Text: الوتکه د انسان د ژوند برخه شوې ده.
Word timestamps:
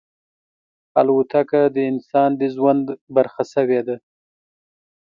الوتکه 0.99 1.61
د 1.75 1.77
انسان 1.91 2.29
د 2.39 2.41
ژوند 2.55 2.85
برخه 3.15 3.43
شوې 3.53 3.81
ده. 3.87 3.95